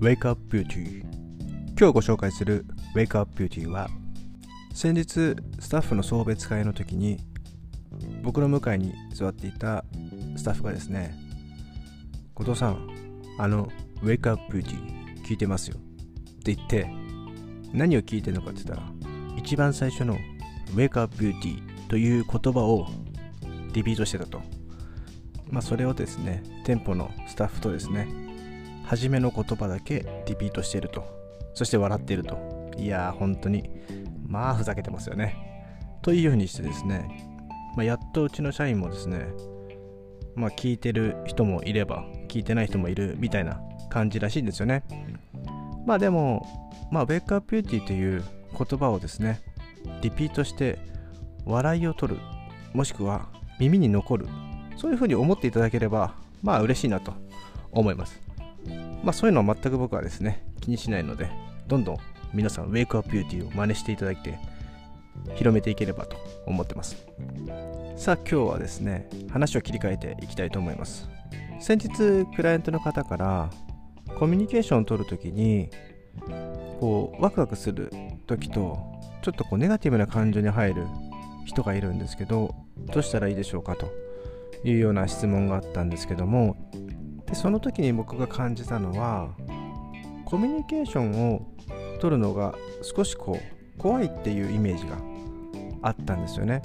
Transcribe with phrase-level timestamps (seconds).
[0.00, 1.00] Wake Up Beauty
[1.78, 3.88] 今日ご紹介する Wake Up Beauty は
[4.74, 7.18] 先日スタッフの送別会の時に
[8.22, 9.86] 僕の向かいに座っていた
[10.36, 11.14] スタッフがですね
[12.34, 12.90] 後藤さん
[13.38, 13.68] あの
[14.02, 14.76] Wake Up Beauty
[15.24, 15.78] 聞いてますよ。
[15.78, 16.90] って言って
[17.72, 18.92] 何を聞いてるのかって言ったら
[19.38, 20.18] 一番最初の
[20.74, 22.86] Wake Up Beauty という言葉を
[23.72, 24.42] リピートしてたと。
[25.48, 28.25] まあそれをですね店舗のスタッフとですね
[28.86, 31.04] 初めの言葉だけリピートしていると。
[31.54, 32.38] そして笑っていると。
[32.78, 33.68] いやー本当に。
[34.26, 35.46] まあふざけてますよね。
[36.02, 37.08] というようにしてですね、
[37.76, 39.26] まあ、やっとうちの社員もですね
[40.36, 43.60] まあ聞いてる人もいれば聞いてない人もいるみたいな
[43.90, 44.84] 感じらしいんですよね。
[45.84, 46.46] まあでも
[46.90, 48.24] まあウェイクアップビューティーという
[48.56, 49.40] 言葉をですね
[50.00, 50.78] リピートして
[51.44, 52.20] 笑いを取る
[52.72, 53.26] もしくは
[53.58, 54.28] 耳に残る
[54.76, 57.14] そういうふうに思っていただければまあ嬉しいなと
[57.72, 58.25] 思います。
[59.06, 61.30] まあそういうのは全く僕はですね気にしないので
[61.68, 61.98] どんどん
[62.34, 64.36] 皆さんウェイクアップビューティーを真似していただいて
[65.36, 67.06] 広めていければと思ってます。
[67.96, 71.08] さあ今日はですね話を切り替えていきたいと思います。
[71.60, 73.48] 先日クライアントの方から
[74.18, 75.70] コミュニケーションを取るときに
[76.80, 77.92] こうワクワクする
[78.26, 78.76] 時と
[79.22, 80.84] ちょっとこうネガティブな感情に入る
[81.44, 82.56] 人がいるんですけど
[82.92, 83.88] どうしたらいいでしょうかと
[84.64, 86.56] いうような質問があったんですけども
[87.26, 89.30] でその時に僕が感じたのは
[90.24, 91.46] コミュニケーションを
[92.00, 94.96] 取るのが少しこう怖いっていうイメージが
[95.82, 96.62] あったんですよね。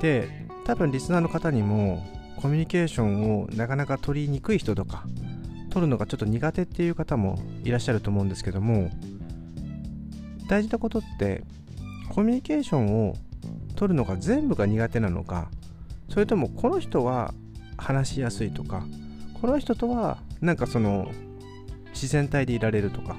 [0.00, 0.28] で
[0.64, 2.02] 多分リスナーの方にも
[2.40, 5.04] コミュニケーションをなかなか取りにくい人とか
[5.70, 8.90] 取るのがちょっと苦手っていう方もいらっしゃると思うんですけども
[10.48, 11.42] 大事なことって
[12.10, 13.14] コミュニケーションを
[13.76, 15.50] 取るのが全部が苦手なのか
[16.08, 17.34] それともこの人は
[17.76, 18.86] 話しやすいとか
[19.44, 21.12] この人とはなんかその
[21.92, 23.14] 自然体でいられるとか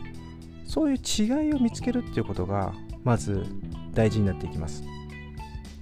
[0.66, 2.73] そういう違いを見つけるっていうことが
[3.04, 3.45] まず
[3.94, 4.83] 大事になっていきます。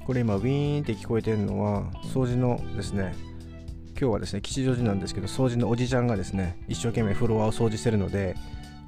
[0.06, 3.16] これ今ウィーンって聞こえてるのは掃除のですね
[3.92, 8.36] 今日はですね吉祥寺なんですけど掃除のおじちゃんがですね一生懸命フロアを掃除してるので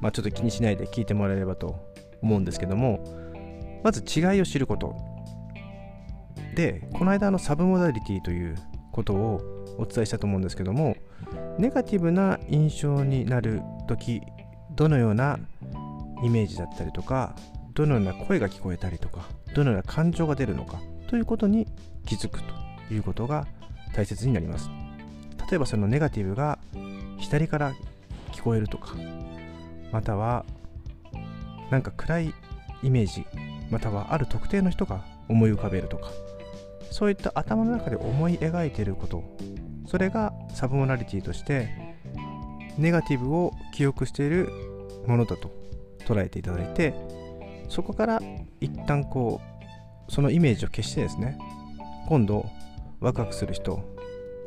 [0.02, 1.80] まあちょっと気にしないで聞いてもらえればと
[2.22, 4.94] 思うんですけどもまず違いを知ること。
[6.54, 8.58] でこの間のサブモダリティという
[8.92, 10.96] ことをお伝えしたと思うんですけども
[11.58, 14.22] ネガティブな印象になる時
[14.76, 15.40] どのような
[16.24, 17.36] イメージだったりとか
[17.74, 21.68] どのような声が聞こえたりとかどのような感情が出るのかということに
[22.06, 23.48] 気づくということが
[23.94, 24.70] 大切になります。
[25.50, 26.58] 例えばそのネガティブが
[27.20, 27.74] 左から
[28.32, 28.96] 聞こえるとか
[29.92, 30.46] または
[31.70, 32.34] なんか暗い
[32.84, 33.26] イメージ
[33.70, 36.10] またはある特定の人が思い浮かべるとか
[36.92, 39.24] そういった頭の中で思い描いていること
[39.86, 41.70] それがサブモナリティとして
[42.78, 44.50] ネガティブを記憶している
[45.08, 45.52] ものだと
[46.00, 46.94] 捉えていただいて
[47.70, 48.22] そこから
[48.60, 49.42] 一旦こ
[50.08, 51.38] うそのイメージを消してですね
[52.08, 52.46] 今度
[53.00, 53.82] ワクワクする人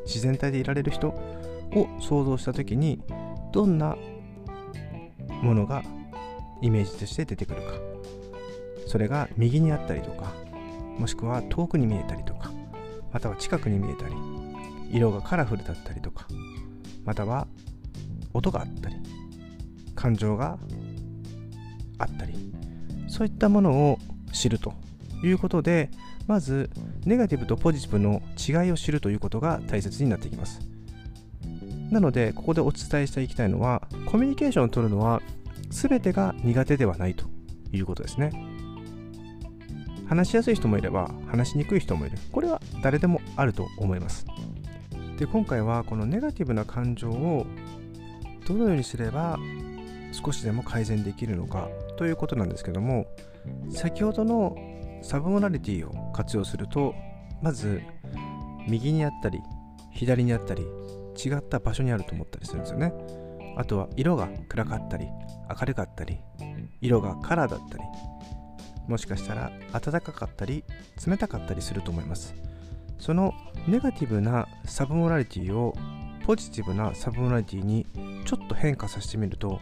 [0.04, 3.02] 自然体でいられる人を想像した時に
[3.52, 3.96] どんな
[5.42, 5.82] ものが
[6.62, 7.88] イメージとして出てくるか。
[8.88, 10.32] それが右にあったりとか
[10.98, 12.50] もしくは遠くに見えたりとか
[13.12, 14.14] または近くに見えたり
[14.90, 16.26] 色がカラフルだったりとか
[17.04, 17.46] または
[18.34, 18.96] 音があったり
[19.94, 20.58] 感情が
[21.98, 22.52] あったり
[23.08, 23.98] そういったものを
[24.32, 24.74] 知ると
[25.24, 25.90] いうことで
[26.26, 26.70] まず
[27.04, 30.60] ネガティブとポジティブの違いを知るということが大切になってきます。
[31.90, 35.22] なのでここでお伝えしていきたいのはコミュニケーションを取るのは
[35.70, 37.24] 全てが苦手ではないと
[37.72, 38.30] いうことですね。
[40.06, 42.18] 話しやすい人もいれば話しにくい人もいる。
[42.30, 44.26] これは誰でもあると思います。
[45.18, 47.44] で今回はこのネガティブな感情を
[48.46, 49.36] どのようにすれば
[50.12, 53.06] 少しでも改善できるのかということなんですけども
[53.70, 54.56] 先ほどの
[55.02, 56.94] サブモナリティを活用すると
[57.42, 57.82] まず
[58.68, 59.40] 右にあったり
[59.92, 62.92] 左にあったり違った場所にあると思ったりするんですよね。
[63.56, 65.08] あとは色が暗かったり
[65.48, 66.20] 明るかったり
[66.80, 67.82] 色がカラーだったり
[68.86, 70.62] もしかしたら暖かかったり
[71.04, 72.34] 冷たかったりすると思います。
[72.98, 73.34] その
[73.66, 75.74] ネガティブなサブモラリティを
[76.26, 77.86] ポジティブなサブモラリティに
[78.24, 79.60] ちょっと変化させてみると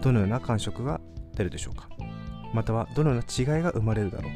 [0.00, 1.00] どのような感触が
[1.34, 1.88] 出るでしょうか？
[2.54, 4.32] またはどのような違いが生まれるだろう？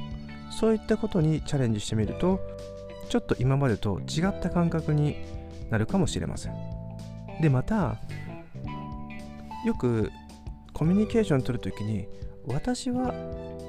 [0.53, 2.41] そういったことにチャレンジしてみると
[3.09, 5.17] ちょっと今までと違った感覚に
[5.71, 6.55] なるかもしれません。
[7.41, 7.97] でまた
[9.65, 10.11] よく
[10.73, 12.07] コミュニケーションを取るときに
[12.47, 13.15] 私は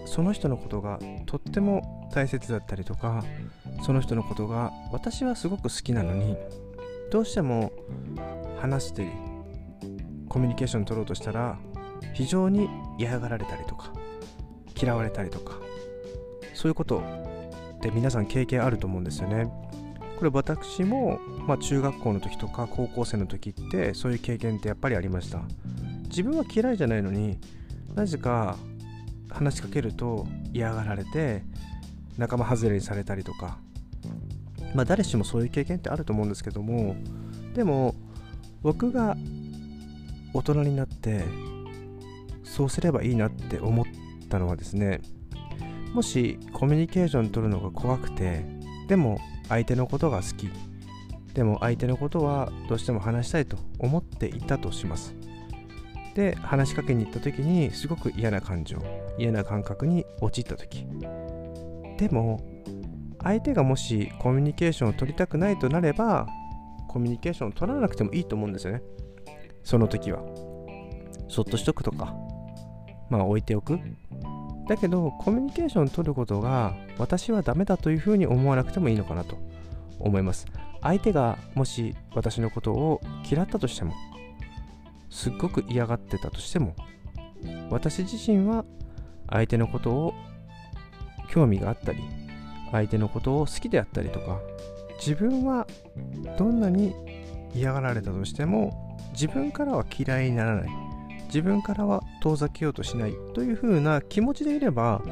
[0.06, 3.24] その人のことがとっても大切だったりとか
[3.82, 6.36] その人のことが私はすごく好きなのに
[7.12, 7.72] どうしても
[8.60, 9.08] 話して
[10.30, 11.58] コミュニケーション取ろうとしたら
[12.14, 13.94] 非常に嫌がられたりとか
[14.80, 15.58] 嫌われたりとか
[16.54, 17.02] そういうこと
[17.78, 19.48] って皆さん経験あると思うんですよね。
[20.18, 25.42] これ私も、まあ、中学校の時とか高校生の時ってそういう経験ってやっぱりありました。
[26.06, 27.38] 自分は嫌いじゃないのに
[27.94, 28.58] なぜか
[29.30, 31.44] 話しかけると嫌がられて
[32.18, 33.60] 仲間外れにされたりとか。
[34.74, 36.96] まあ誰しもそういう経験ってあると思うんですけども
[37.54, 37.96] でも
[38.62, 39.16] 僕が
[40.34, 41.24] 大人になって
[42.44, 43.86] そうすればいいなって思っ
[44.30, 45.02] たのはですね
[45.94, 48.46] もしコミュニケーション取るのが怖くて
[48.88, 50.50] でも相手のことが好き
[51.34, 55.16] でも相手のことはどうしても話したいと思っていたとします。
[56.16, 58.80] で話しかけに行った時にすごく嫌な感情
[59.20, 60.88] 嫌な感覚に陥った時。
[61.98, 62.40] でも
[63.24, 66.28] 相手がもしコミュニケーションを取りたくないとなれば
[66.88, 68.82] コミュニケーションを取らなくてもいいと思うんですよね。
[69.64, 70.22] その時は。
[71.28, 72.16] そっとしとくとか。
[73.10, 73.80] まあ置いておく。
[74.68, 79.38] だけどコミュニケーションを取ることが私はダメだというふうに思わなくてもいいのかなと。
[80.00, 80.46] 思います。
[80.82, 83.94] 相手がもし私のことを嫌ったとしても
[85.10, 86.76] すっごく嫌がってたとしても
[87.72, 88.64] 私自身は
[89.28, 90.14] 相手のことを
[91.38, 92.00] 興味があったり
[92.72, 94.40] 相手のことを好きであったりとか
[94.98, 95.68] 自分は
[96.40, 96.96] どんなに
[97.54, 100.70] 嫌がられたとしても自分からは嫌いにならない
[101.28, 105.04] 自分からは遠ざけようとしないという風な気持ちでいれば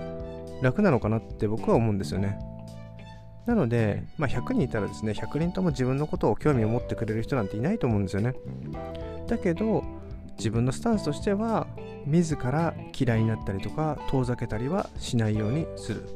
[0.64, 2.40] 楽なのかなって僕は思うんですよね。
[3.46, 8.34] なので、まあ、100人いたらですね、100人とも自分のことを興味を持ってくれる人なんていないと思うんですよね。
[9.28, 9.84] だけど、
[10.38, 11.68] 自分のスタンスとしては、
[12.06, 16.08] 自ら嫌いになったりとか、遠ざけたりはしないようにする。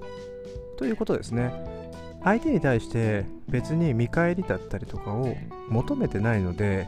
[0.78, 1.54] ということですね。
[2.24, 5.36] 相手に対して別に見返りだったりとかを
[5.70, 6.88] 求めてないので、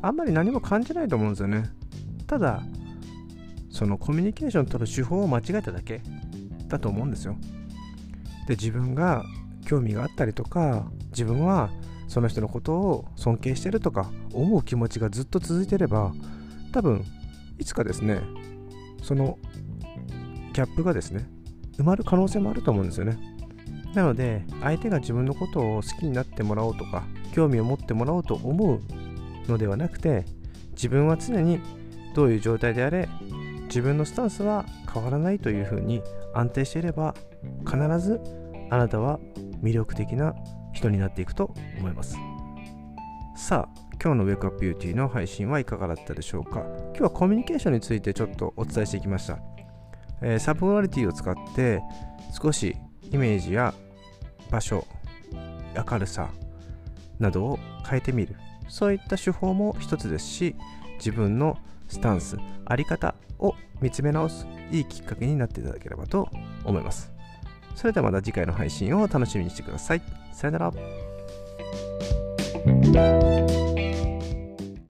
[0.00, 1.64] あんまり何も感じないと思うんですよね。
[2.28, 2.62] ただ
[3.70, 6.02] そのコミュニケーション取る手法を間違えただけ
[6.68, 7.36] だと思うんですよ
[8.46, 9.24] で自分が
[9.66, 11.70] 興味があったりとか自分は
[12.08, 16.12] その人のことを尊敬してるとか思う気持ちがずっと続いてれば
[16.72, 17.04] 多分
[17.58, 18.20] いつかですね
[19.02, 19.38] その
[20.52, 21.28] ギャップがですね
[21.76, 23.16] 埋まる可能性もあると思うんですよね。
[23.94, 28.80] なので相手が自分のことを好きになってもらおうとか興味を持ってもらおうと思う
[29.50, 30.24] のではなくて
[30.72, 31.60] 自分は常に
[32.14, 33.08] どういう状態であれ
[33.64, 36.02] 自分のスタンスは変わらないというふうに
[36.34, 37.14] 安定していれば
[37.64, 38.20] 必ず
[38.70, 39.18] あなたは
[39.62, 40.34] 魅力的な
[40.78, 42.16] 人になっていくと思います。
[43.36, 46.60] さあ今日のウェイクアップビューティーの配信はいかがだったでしょうか？
[46.90, 49.38] 今日はコミュニケーションについてちょっとお伝えしていきました、
[50.22, 51.82] えー、サブモラリティを使って
[52.40, 52.76] 少し
[53.10, 53.74] イメージや
[54.50, 54.86] 場所
[55.90, 56.30] 明るさ
[57.18, 57.58] などを
[57.88, 58.36] 変えてみる。
[58.68, 60.54] そういった手法も一つですし
[60.98, 61.56] 自分の
[61.88, 62.36] スタンス、
[62.66, 66.28] あり方を見つめ直すいいきっかけになっていただければと
[66.64, 67.10] 思います。
[67.78, 70.02] それではまた次回の配信を楽しみにしてください。
[70.32, 70.72] さよなら。